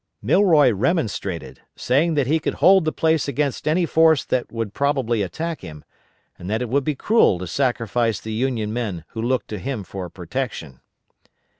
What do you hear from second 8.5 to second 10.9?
men who looked to him for protection.